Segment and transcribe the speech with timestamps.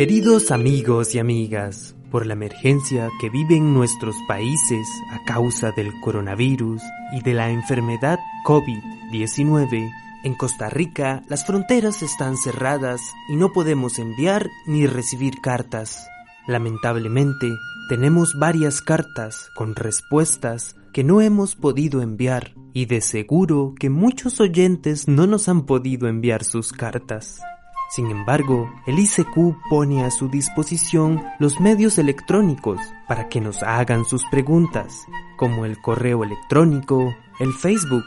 [0.00, 6.80] Queridos amigos y amigas, por la emergencia que viven nuestros países a causa del coronavirus
[7.12, 9.90] y de la enfermedad COVID-19,
[10.24, 16.08] en Costa Rica las fronteras están cerradas y no podemos enviar ni recibir cartas.
[16.46, 17.50] Lamentablemente,
[17.90, 24.40] tenemos varias cartas con respuestas que no hemos podido enviar y de seguro que muchos
[24.40, 27.42] oyentes no nos han podido enviar sus cartas.
[27.90, 34.04] Sin embargo, el ICQ pone a su disposición los medios electrónicos para que nos hagan
[34.04, 35.06] sus preguntas,
[35.36, 38.04] como el correo electrónico, el Facebook,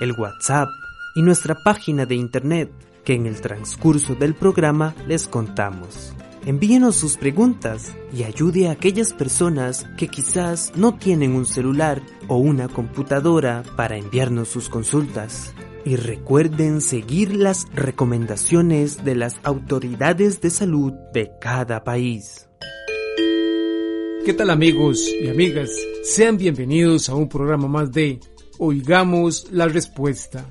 [0.00, 0.68] el WhatsApp
[1.14, 2.72] y nuestra página de Internet,
[3.04, 6.14] que en el transcurso del programa les contamos.
[6.46, 12.38] Envíenos sus preguntas y ayude a aquellas personas que quizás no tienen un celular o
[12.38, 15.52] una computadora para enviarnos sus consultas.
[15.84, 22.48] Y recuerden seguir las recomendaciones de las autoridades de salud de cada país.
[24.24, 25.70] ¿Qué tal amigos y amigas?
[26.02, 28.20] Sean bienvenidos a un programa más de
[28.58, 30.44] Oigamos la Respuesta.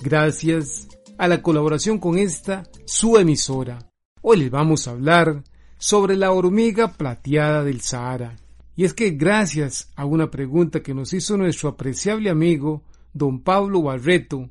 [0.00, 0.88] Gracias
[1.18, 3.90] a la colaboración con esta, su emisora.
[4.22, 5.42] Hoy les vamos a hablar
[5.76, 8.36] sobre la hormiga plateada del Sahara.
[8.76, 13.82] Y es que gracias a una pregunta que nos hizo nuestro apreciable amigo don Pablo
[13.82, 14.48] Barreto,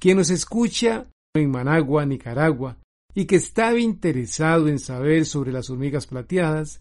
[0.00, 2.78] quien nos escucha en Managua, Nicaragua,
[3.14, 6.80] y que estaba interesado en saber sobre las hormigas plateadas,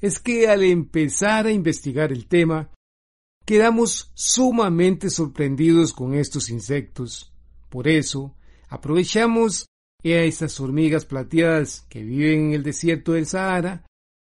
[0.00, 2.70] es que al empezar a investigar el tema,
[3.46, 7.32] quedamos sumamente sorprendidos con estos insectos.
[7.70, 8.34] Por eso,
[8.68, 9.66] aprovechamos
[10.04, 13.84] a estas hormigas plateadas que viven en el desierto del Sahara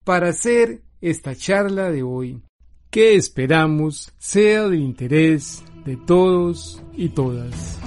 [0.05, 2.43] para hacer esta charla de hoy,
[2.91, 7.79] que esperamos sea de interés de todos y todas.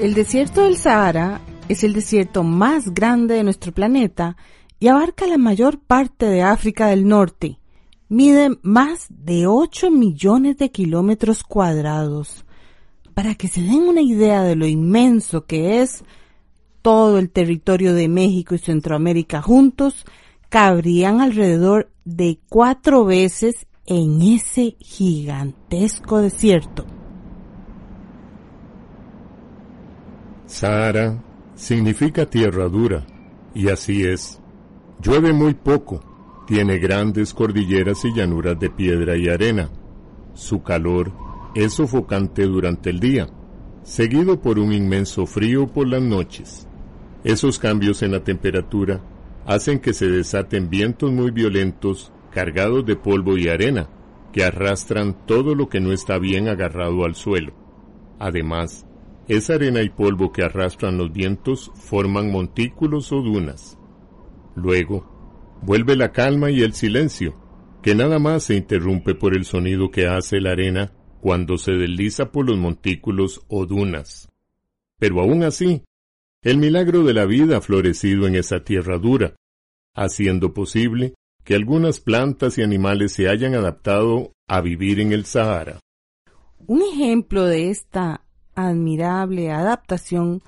[0.00, 4.34] El desierto del Sahara es el desierto más grande de nuestro planeta
[4.78, 7.58] y abarca la mayor parte de África del Norte.
[8.08, 12.46] Mide más de 8 millones de kilómetros cuadrados.
[13.12, 16.02] Para que se den una idea de lo inmenso que es,
[16.80, 20.06] todo el territorio de México y Centroamérica juntos
[20.48, 26.86] cabrían alrededor de cuatro veces en ese gigantesco desierto.
[30.50, 31.22] Sahara
[31.54, 33.06] significa tierra dura,
[33.54, 34.40] y así es.
[35.00, 36.02] Llueve muy poco,
[36.48, 39.70] tiene grandes cordilleras y llanuras de piedra y arena.
[40.34, 41.12] Su calor
[41.54, 43.28] es sofocante durante el día,
[43.84, 46.66] seguido por un inmenso frío por las noches.
[47.22, 49.00] Esos cambios en la temperatura
[49.46, 53.88] hacen que se desaten vientos muy violentos cargados de polvo y arena,
[54.32, 57.52] que arrastran todo lo que no está bien agarrado al suelo.
[58.18, 58.84] Además,
[59.30, 63.78] esa arena y polvo que arrastran los vientos forman montículos o dunas.
[64.56, 67.36] Luego, vuelve la calma y el silencio,
[67.80, 72.32] que nada más se interrumpe por el sonido que hace la arena cuando se desliza
[72.32, 74.28] por los montículos o dunas.
[74.98, 75.84] Pero aún así,
[76.42, 79.36] el milagro de la vida ha florecido en esa tierra dura,
[79.94, 85.78] haciendo posible que algunas plantas y animales se hayan adaptado a vivir en el Sahara.
[86.66, 88.24] Un ejemplo de esta
[88.68, 90.42] admirable adaptación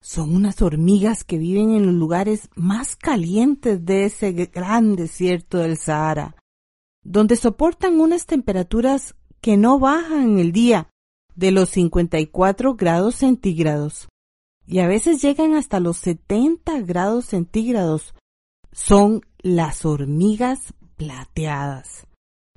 [0.00, 5.76] son unas hormigas que viven en los lugares más calientes de ese gran desierto del
[5.76, 6.36] Sahara,
[7.02, 10.90] donde soportan unas temperaturas que no bajan en el día
[11.34, 14.08] de los 54 grados centígrados
[14.68, 18.14] y a veces llegan hasta los 70 grados centígrados.
[18.70, 22.06] Son las hormigas plateadas.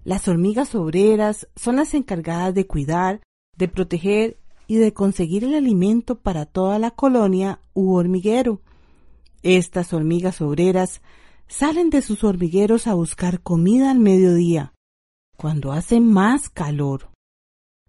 [0.04, 3.22] Las hormigas obreras son las encargadas de cuidar,
[3.56, 4.41] de proteger
[4.72, 8.62] y de conseguir el alimento para toda la colonia u hormiguero.
[9.44, 11.02] Estas hormigas obreras
[11.50, 14.74] salen de sus hormigueros a buscar comida al mediodía,
[15.36, 17.10] cuando hace más calor.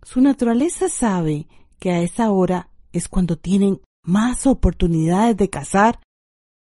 [0.02, 1.46] Su naturaleza sabe
[1.78, 6.00] que a esa hora es cuando tienen más oportunidades de cazar.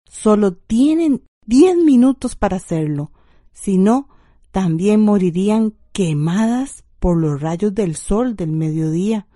[0.08, 3.10] Solo tienen diez minutos para hacerlo,
[3.52, 4.08] si no,
[4.52, 9.26] también morirían quemadas por los rayos del sol del mediodía.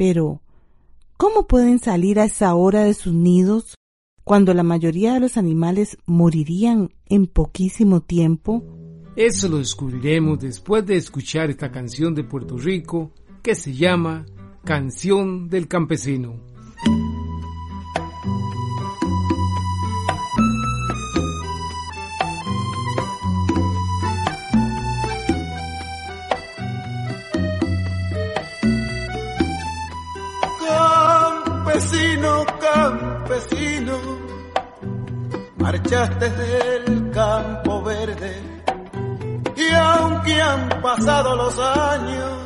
[0.00, 0.40] Pero,
[1.18, 3.74] ¿cómo pueden salir a esa hora de sus nidos
[4.24, 8.64] cuando la mayoría de los animales morirían en poquísimo tiempo?
[9.14, 13.12] Eso lo descubriremos después de escuchar esta canción de Puerto Rico
[13.42, 14.24] que se llama
[14.64, 16.49] Canción del Campesino.
[32.60, 33.98] Campesino,
[35.56, 38.50] marchaste del campo verde
[39.56, 42.36] y aunque han pasado los años,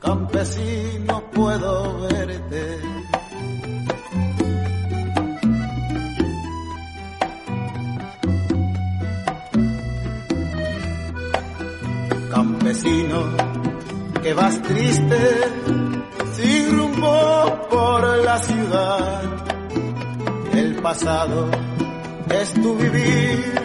[0.00, 2.80] campesino puedo verte.
[12.30, 13.18] Campesino,
[14.22, 15.18] que vas triste,
[16.34, 19.22] sin rumbo por la ciudad.
[20.52, 21.50] El pasado
[22.40, 23.64] es tu vivir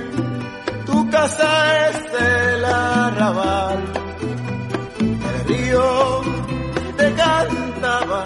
[0.89, 1.51] tu casa
[1.87, 1.97] es
[2.31, 3.79] el arrabal.
[5.29, 5.87] El río
[6.99, 8.21] te cantaba,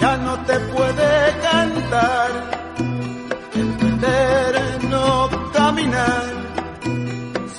[0.00, 1.10] ya no te puede
[1.48, 2.30] cantar.
[3.60, 5.28] En tu eterno
[5.58, 6.26] caminar,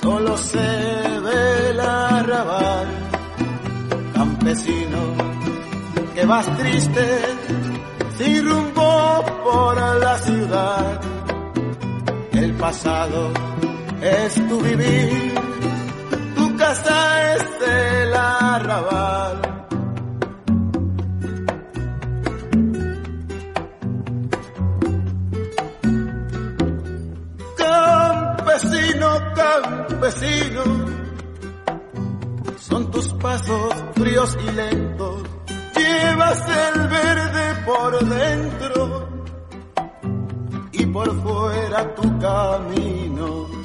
[0.02, 0.68] solo se
[1.26, 2.88] ve el arrabal.
[4.14, 5.02] Campesino,
[6.28, 7.06] vas triste,
[8.18, 11.00] sin rumbo por la ciudad.
[12.32, 13.30] El pasado
[14.02, 15.34] es tu vivir,
[16.36, 19.40] tu casa es el arrabal.
[27.56, 30.62] Campesino, campesino,
[32.58, 35.22] son tus pasos fríos y lentos,
[35.88, 39.08] llevas el verde por dentro
[40.72, 43.58] y por fuera tu camino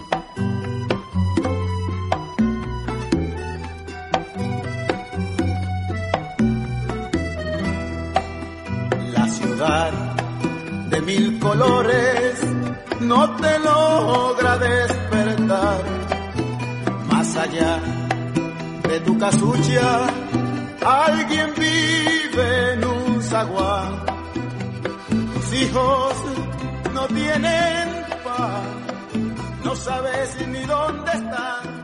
[10.89, 12.42] de mil colores
[13.00, 15.84] no te logra despertar.
[17.10, 17.80] Más allá
[18.89, 20.08] de tu casucha,
[20.86, 24.06] alguien vive en un zaguán.
[25.34, 26.13] Tus hijos
[26.94, 27.90] no tienen
[28.24, 28.63] paz,
[29.63, 31.84] no sabes ni dónde están.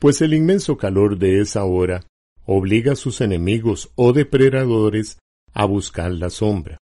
[0.00, 2.04] pues el inmenso calor de esa hora
[2.46, 5.20] obliga a sus enemigos o depredadores
[5.54, 6.78] a buscar la sombra.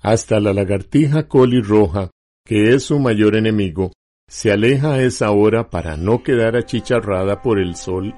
[0.00, 2.10] Hasta la lagartija colirroja,
[2.42, 3.92] que es su mayor enemigo,
[4.26, 8.14] se aleja a esa hora para no quedar achicharrada por el sol.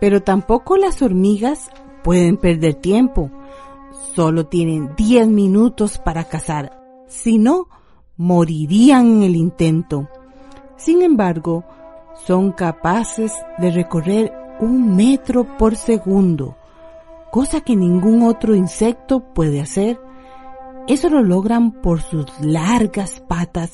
[0.00, 1.68] Pero tampoco las hormigas
[2.02, 3.30] pueden perder tiempo.
[4.14, 6.81] Solo tienen 10 minutos para cazar.
[7.12, 7.68] Si no,
[8.16, 10.08] morirían en el intento.
[10.76, 11.62] Sin embargo,
[12.26, 16.56] son capaces de recorrer un metro por segundo,
[17.30, 20.00] cosa que ningún otro insecto puede hacer.
[20.88, 23.72] Eso lo logran por sus largas patas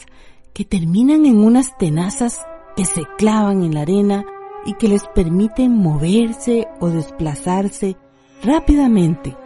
[0.52, 2.44] que terminan en unas tenazas
[2.76, 4.24] que se clavan en la arena
[4.66, 7.96] y que les permiten moverse o desplazarse
[8.42, 9.36] rápidamente.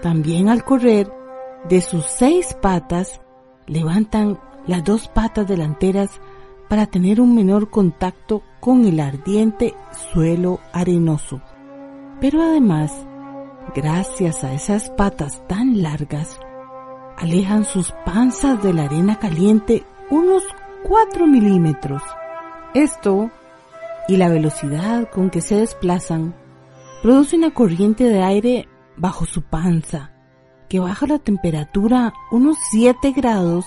[0.00, 1.10] También al correr,
[1.68, 3.20] de sus seis patas,
[3.66, 6.10] levantan las dos patas delanteras
[6.68, 9.74] para tener un menor contacto con el ardiente
[10.12, 11.40] suelo arenoso.
[12.20, 12.92] Pero además,
[13.74, 16.40] gracias a esas patas tan largas,
[17.16, 20.42] alejan sus panzas de la arena caliente unos
[20.84, 22.02] 4 milímetros.
[22.74, 23.30] Esto
[24.08, 26.34] y la velocidad con que se desplazan
[27.02, 30.15] produce una corriente de aire bajo su panza
[30.68, 33.66] que baja la temperatura unos 7 grados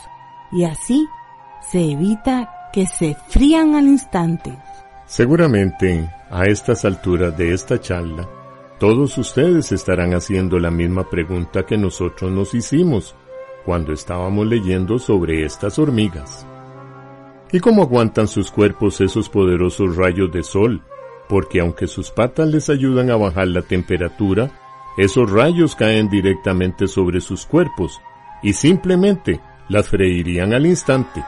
[0.52, 1.08] y así
[1.72, 4.58] se evita que se frían al instante.
[5.06, 8.28] Seguramente, a estas alturas de esta charla,
[8.80, 13.16] todos ustedes estarán haciendo la misma pregunta que nosotros nos hicimos
[13.66, 16.46] cuando estábamos leyendo sobre estas hormigas.
[17.52, 20.84] ¿Y cómo aguantan sus cuerpos esos poderosos rayos de sol?
[21.28, 24.52] Porque aunque sus patas les ayudan a bajar la temperatura,
[25.00, 28.02] esos rayos caen directamente sobre sus cuerpos
[28.44, 29.40] y simplemente
[29.70, 31.24] las freirían al instante.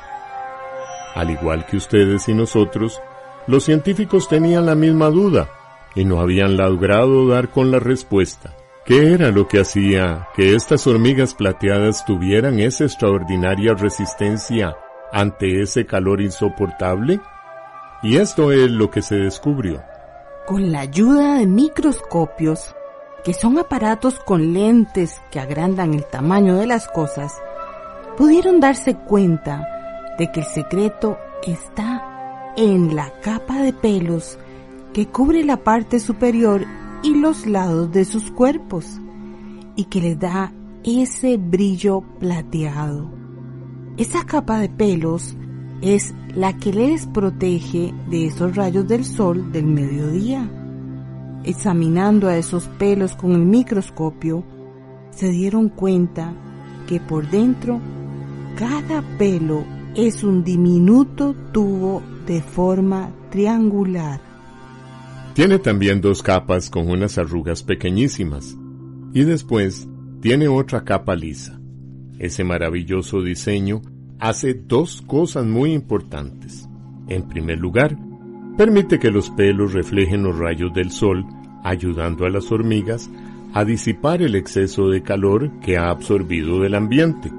[1.15, 3.01] Al igual que ustedes y nosotros,
[3.47, 5.49] los científicos tenían la misma duda
[5.95, 8.53] y no habían logrado dar con la respuesta.
[8.85, 14.75] ¿Qué era lo que hacía que estas hormigas plateadas tuvieran esa extraordinaria resistencia
[15.13, 17.21] ante ese calor insoportable?
[18.03, 19.81] Y esto es lo que se descubrió.
[20.45, 22.75] Con la ayuda de microscopios,
[23.23, 27.33] que son aparatos con lentes que agrandan el tamaño de las cosas,
[28.17, 29.67] pudieron darse cuenta
[30.17, 34.37] de que el secreto está en la capa de pelos
[34.93, 36.65] que cubre la parte superior
[37.03, 38.99] y los lados de sus cuerpos
[39.75, 40.51] y que les da
[40.83, 43.09] ese brillo plateado.
[43.97, 45.35] Esa capa de pelos
[45.81, 50.49] es la que les protege de esos rayos del sol del mediodía.
[51.43, 54.43] Examinando a esos pelos con el microscopio,
[55.11, 56.33] se dieron cuenta
[56.87, 57.79] que por dentro
[58.57, 59.63] cada pelo
[59.95, 64.21] es un diminuto tubo de forma triangular.
[65.33, 68.55] Tiene también dos capas con unas arrugas pequeñísimas
[69.13, 69.87] y después
[70.21, 71.59] tiene otra capa lisa.
[72.19, 73.81] Ese maravilloso diseño
[74.19, 76.69] hace dos cosas muy importantes.
[77.07, 77.97] En primer lugar,
[78.57, 81.25] permite que los pelos reflejen los rayos del sol,
[81.63, 83.09] ayudando a las hormigas
[83.53, 87.31] a disipar el exceso de calor que ha absorbido del ambiente.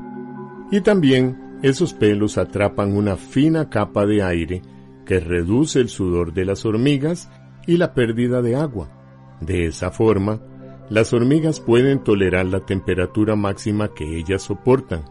[0.70, 4.62] Y también esos pelos atrapan una fina capa de aire
[5.06, 7.30] que reduce el sudor de las hormigas
[7.66, 8.90] y la pérdida de agua.
[9.40, 10.40] De esa forma,
[10.90, 15.04] las hormigas pueden tolerar la temperatura máxima que ellas soportan,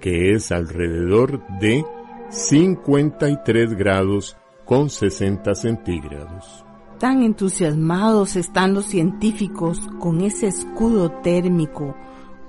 [0.00, 1.84] que es alrededor de
[2.30, 6.64] 53 grados con 60 centígrados.
[6.98, 11.94] Tan entusiasmados están los científicos con ese escudo térmico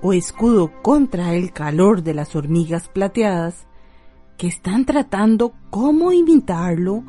[0.02, 3.66] o escudo contra el calor de las hormigas plateadas
[4.36, 7.04] que están tratando cómo imitarlo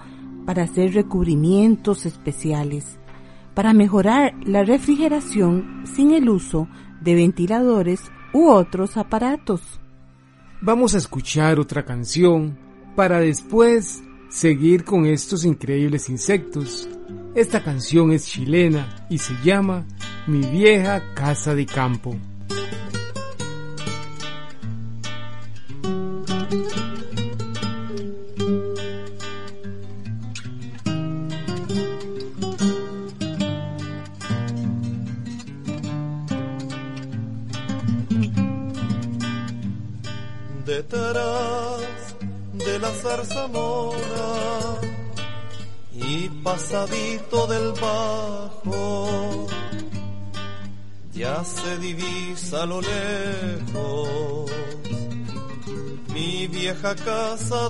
[0.46, 3.00] para hacer recubrimientos especiales,
[3.54, 6.68] para mejorar la refrigeración sin el uso
[7.02, 9.80] de ventiladores u otros aparatos.
[10.62, 12.58] Vamos a escuchar otra canción
[12.96, 16.88] para después seguir con estos increíbles insectos.
[17.36, 19.86] Esta canción es chilena y se llama
[20.28, 22.16] Mi vieja casa de campo.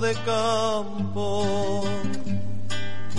[0.10, 1.84] De campo.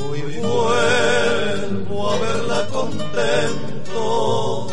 [0.02, 4.66] Hoy vuelvo a verla contento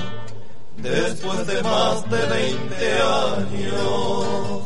[0.77, 3.01] después de más de 20
[3.33, 4.63] años,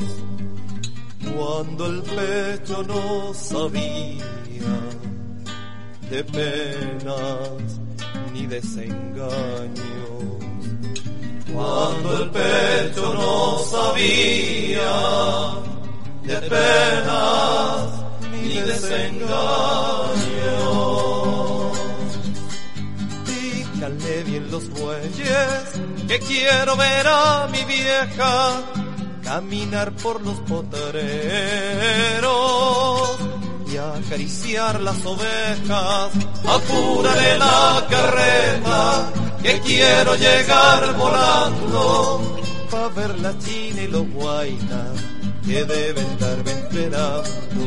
[1.35, 4.23] cuando el pecho no sabía
[6.09, 7.81] de penas
[8.33, 9.29] ni desengaños,
[11.53, 15.70] cuando el pecho no sabía
[16.23, 17.87] de penas
[18.31, 19.31] ni desengaños.
[23.25, 25.71] Díganle bien los bueyes
[26.07, 28.61] que quiero ver a mi vieja
[29.23, 31.01] caminar por los potreros
[33.71, 36.11] y acariciar las ovejas.
[36.45, 39.11] Apúrale la carreta
[39.41, 42.37] que quiero llegar volando
[42.69, 45.10] para ver la china y los guainas
[45.45, 47.63] que deben estarme esperando.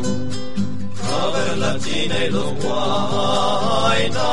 [1.17, 4.25] A ver la china y los guainas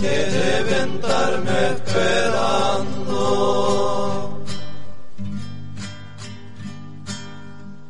[0.00, 3.22] que deben estarme esperando.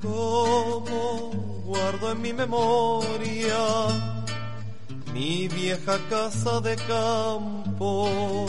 [0.03, 1.31] Como
[1.65, 3.59] guardo en mi memoria
[5.13, 8.47] mi vieja casa de campo,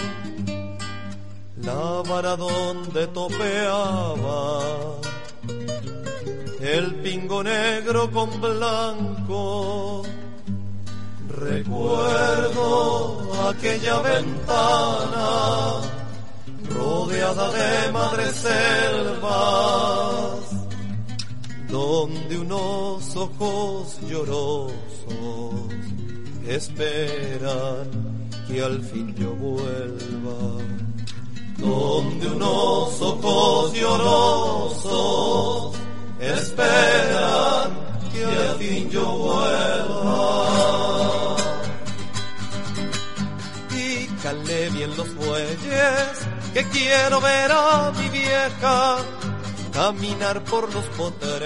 [1.58, 5.00] la vara donde topeaba
[6.62, 10.04] el pingo negro con blanco.
[11.30, 15.82] Recuerdo aquella ventana
[16.70, 19.30] rodeada de madres selvas,
[21.70, 24.74] donde unos ojos llorosos
[26.48, 27.89] esperan
[28.48, 30.63] que al fin yo vuelva.
[31.58, 35.78] Donde unos ojos llorosos
[36.20, 37.72] esperan
[38.12, 40.50] que al fin yo vuelva.
[43.70, 48.98] Pícale bien los bueyes, que quiero ver a mi vieja
[49.72, 51.40] caminar por los potreros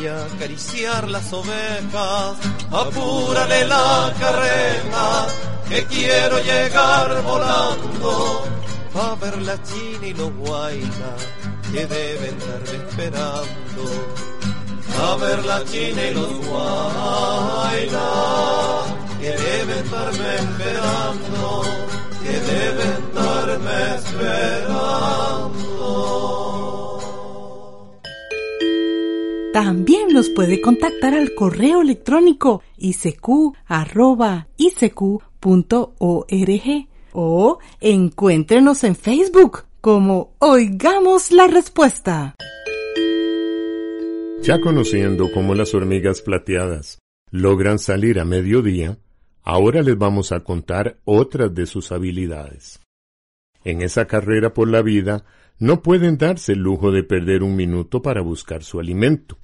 [0.00, 2.36] y acariciar las ovejas.
[2.70, 5.26] Apúrale la carreta,
[5.68, 8.57] que quiero llegar volando
[9.00, 11.28] a ver la china y los guainas
[11.72, 13.84] que deben estarme esperando.
[15.00, 17.98] A ver la china y los guainas
[19.20, 21.62] que deben estarme esperando,
[22.22, 25.58] que deben estarme esperando.
[29.52, 33.52] También los puede contactar al correo electrónico isq.org
[37.20, 42.36] o encuéntrenos en Facebook como Oigamos la Respuesta.
[44.40, 47.00] Ya conociendo cómo las hormigas plateadas
[47.32, 48.98] logran salir a mediodía,
[49.42, 52.78] ahora les vamos a contar otras de sus habilidades.
[53.64, 55.24] En esa carrera por la vida
[55.58, 59.38] no pueden darse el lujo de perder un minuto para buscar su alimento.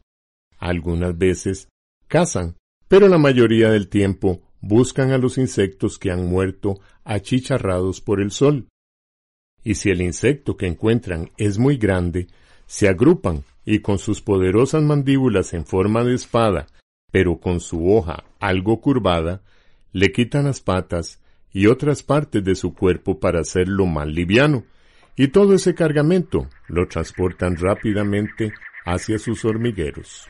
[0.58, 1.66] Algunas veces
[2.06, 2.54] cazan,
[2.86, 8.30] pero la mayoría del tiempo buscan a los insectos que han muerto achicharrados por el
[8.30, 8.66] sol.
[9.62, 12.28] Y si el insecto que encuentran es muy grande,
[12.66, 16.66] se agrupan y con sus poderosas mandíbulas en forma de espada,
[17.12, 19.42] pero con su hoja algo curvada,
[19.92, 21.20] le quitan las patas
[21.52, 24.64] y otras partes de su cuerpo para hacerlo más liviano,
[25.14, 28.52] y todo ese cargamento lo transportan rápidamente
[28.84, 30.28] hacia sus hormigueros.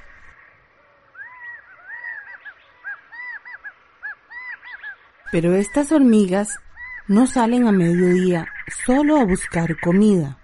[5.32, 6.48] Pero estas hormigas
[7.08, 8.46] no salen a mediodía
[8.86, 10.38] solo a buscar comida.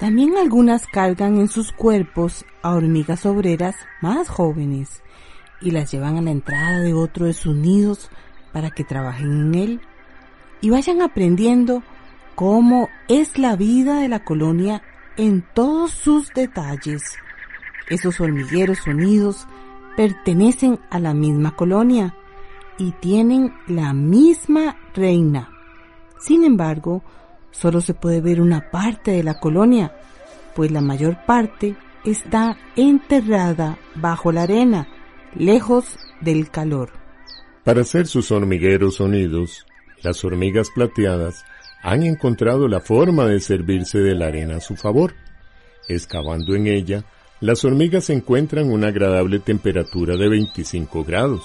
[0.00, 5.02] También algunas cargan en sus cuerpos a hormigas obreras más jóvenes
[5.60, 8.10] y las llevan a la entrada de otro de sus nidos
[8.52, 9.80] para que trabajen en él
[10.60, 11.82] y vayan aprendiendo
[12.34, 14.82] cómo es la vida de la colonia
[15.16, 17.02] en todos sus detalles.
[17.88, 19.46] Esos hormigueros unidos
[19.96, 22.14] pertenecen a la misma colonia
[22.78, 25.50] y tienen la misma reina.
[26.20, 27.02] Sin embargo,
[27.50, 29.92] solo se puede ver una parte de la colonia,
[30.54, 34.88] pues la mayor parte está enterrada bajo la arena,
[35.34, 36.90] lejos del calor.
[37.64, 39.66] Para hacer sus hormigueros unidos,
[40.02, 41.44] las hormigas plateadas
[41.82, 45.14] han encontrado la forma de servirse de la arena a su favor.
[45.88, 47.04] Excavando en ella,
[47.40, 51.42] las hormigas encuentran una agradable temperatura de 25 grados.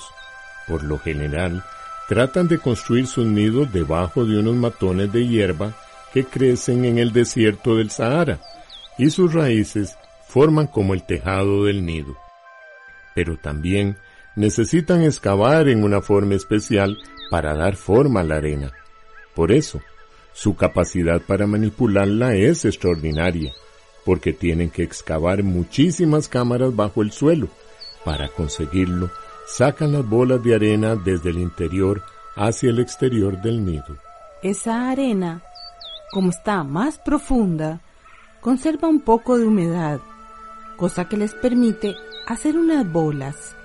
[0.67, 1.63] Por lo general,
[2.07, 5.73] tratan de construir sus nidos debajo de unos matones de hierba
[6.13, 8.39] que crecen en el desierto del Sahara,
[8.97, 12.17] y sus raíces forman como el tejado del nido.
[13.15, 13.97] Pero también
[14.35, 16.97] necesitan excavar en una forma especial
[17.29, 18.71] para dar forma a la arena.
[19.35, 19.81] Por eso,
[20.33, 23.53] su capacidad para manipularla es extraordinaria,
[24.05, 27.49] porque tienen que excavar muchísimas cámaras bajo el suelo.
[28.05, 29.11] Para conseguirlo,
[29.47, 32.03] sacan las bolas de arena desde el interior
[32.35, 33.97] hacia el exterior del nido.
[34.43, 35.41] Esa arena,
[36.11, 37.81] como está más profunda,
[38.41, 39.99] conserva un poco de humedad,
[40.75, 41.95] cosa que les permite
[42.27, 43.55] hacer unas bolas.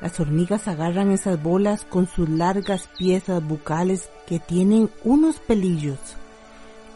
[0.00, 5.98] Las hormigas agarran esas bolas con sus largas piezas bucales que tienen unos pelillos.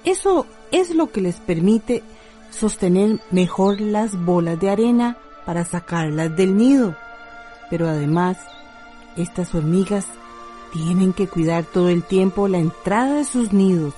[0.04, 2.02] Eso es lo que les permite
[2.50, 6.96] sostener mejor las bolas de arena para sacarlas del nido.
[7.70, 8.38] Pero además,
[9.16, 10.06] estas hormigas
[10.72, 13.94] tienen que cuidar todo el tiempo la entrada de sus nidos,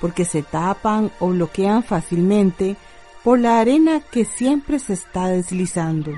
[0.00, 2.76] porque se tapan o bloquean fácilmente
[3.22, 6.12] por la arena que siempre se está deslizando.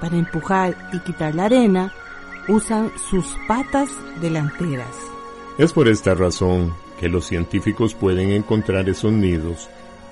[0.00, 1.92] Para empujar y quitar la arena,
[2.48, 3.88] usan sus patas
[4.20, 4.94] delanteras.
[5.58, 9.68] Es por esta razón que los científicos pueden encontrar esos nidos,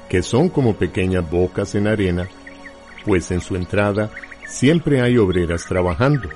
[0.08, 2.28] que son como pequeñas bocas en arena,
[3.04, 4.10] pues en su entrada
[4.46, 6.28] siempre hay obreras trabajando.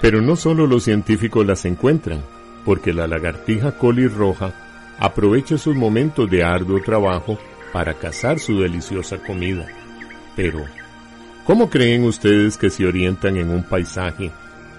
[0.00, 2.22] Pero no solo los científicos las encuentran,
[2.64, 4.52] porque la lagartija colis roja
[4.98, 7.38] aprovecha sus momentos de arduo trabajo
[7.72, 9.66] para cazar su deliciosa comida.
[10.36, 10.64] Pero,
[11.44, 14.30] ¿cómo creen ustedes que se orientan en un paisaje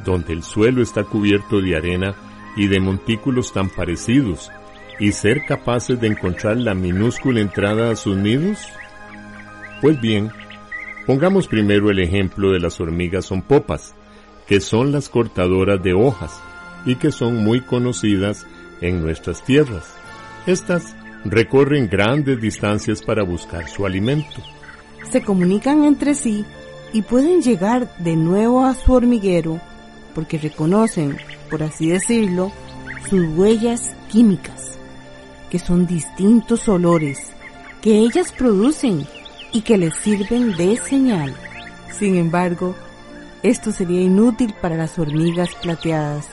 [0.06, 2.16] donde el suelo está cubierto de arena
[2.56, 4.52] y de montículos tan parecidos
[5.00, 8.60] y ser capaces de encontrar la minúscula entrada a sus nidos?
[9.82, 10.32] Pues bien,
[11.06, 13.94] pongamos primero el ejemplo de las hormigas son popas,
[14.48, 16.42] que son las cortadoras de hojas
[16.86, 18.46] y que son muy conocidas
[18.82, 19.96] en nuestras tierras.
[20.46, 24.42] Estas recorren grandes distancias para buscar su alimento.
[25.12, 26.46] Se comunican entre sí
[26.92, 29.60] y pueden llegar de nuevo a su hormiguero
[30.14, 31.18] porque reconocen,
[31.50, 32.52] por así decirlo,
[33.10, 34.78] sus huellas químicas,
[35.50, 37.32] que son distintos olores
[37.82, 39.06] que ellas producen
[39.54, 41.34] y que les sirven de señal.
[41.98, 42.76] Sin embargo,
[43.44, 46.28] esto sería inútil para las hormigas plateadas.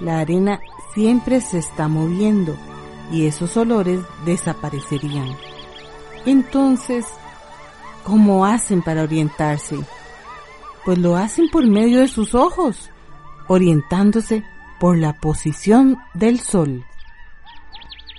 [0.00, 0.60] La arena
[0.94, 2.56] siempre se está moviendo
[3.12, 5.36] y esos olores desaparecerían.
[6.26, 7.06] Entonces,
[8.04, 9.78] ¿cómo hacen para orientarse?
[10.84, 12.90] Pues lo hacen por medio de sus ojos,
[13.46, 14.42] orientándose
[14.80, 16.84] por la posición del sol.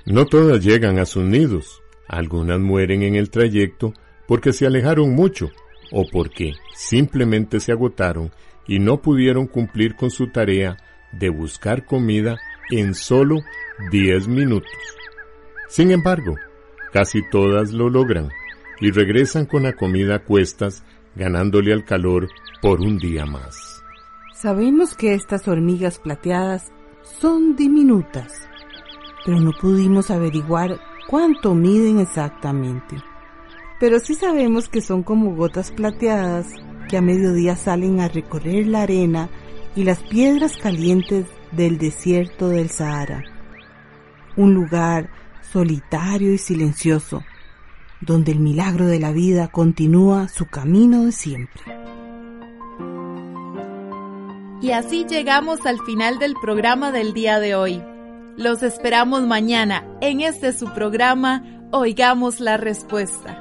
[0.06, 1.82] No todas llegan a sus nidos.
[2.08, 3.94] Algunas mueren en el trayecto
[4.32, 5.52] porque se alejaron mucho
[5.92, 8.32] o porque simplemente se agotaron
[8.66, 10.78] y no pudieron cumplir con su tarea
[11.12, 12.38] de buscar comida
[12.70, 13.42] en solo
[13.92, 14.72] 10 minutos.
[15.68, 16.36] Sin embargo,
[16.94, 18.30] casi todas lo logran
[18.80, 22.30] y regresan con la comida a cuestas, ganándole al calor
[22.62, 23.84] por un día más.
[24.34, 26.72] Sabemos que estas hormigas plateadas
[27.20, 28.48] son diminutas,
[29.26, 33.11] pero no pudimos averiguar cuánto miden exactamente
[33.82, 36.46] pero sí sabemos que son como gotas plateadas
[36.88, 39.28] que a mediodía salen a recorrer la arena
[39.76, 43.24] y las piedras calientes del desierto del Sahara.
[44.38, 45.10] Un lugar
[45.52, 47.24] solitario y silencioso,
[48.02, 51.64] donde el milagro de la vida continúa su camino de siempre.
[54.62, 57.82] Y así llegamos al final del programa del día de hoy.
[58.38, 63.41] Los esperamos mañana en este su programa Oigamos la Respuesta.